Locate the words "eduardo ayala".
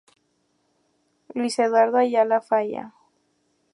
1.59-2.41